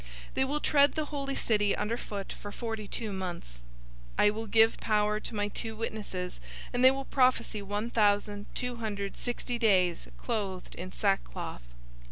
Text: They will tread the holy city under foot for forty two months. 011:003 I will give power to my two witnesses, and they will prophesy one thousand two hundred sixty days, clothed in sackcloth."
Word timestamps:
They 0.33 0.43
will 0.43 0.59
tread 0.59 0.95
the 0.95 1.05
holy 1.13 1.35
city 1.35 1.75
under 1.75 1.95
foot 1.95 2.33
for 2.33 2.51
forty 2.51 2.87
two 2.87 3.13
months. 3.13 3.59
011:003 4.17 4.25
I 4.25 4.29
will 4.31 4.47
give 4.47 4.77
power 4.79 5.19
to 5.19 5.35
my 5.35 5.47
two 5.47 5.75
witnesses, 5.75 6.39
and 6.73 6.83
they 6.83 6.89
will 6.89 7.05
prophesy 7.05 7.61
one 7.61 7.91
thousand 7.91 8.47
two 8.55 8.77
hundred 8.77 9.15
sixty 9.15 9.59
days, 9.59 10.07
clothed 10.17 10.73
in 10.73 10.91
sackcloth." 10.91 11.61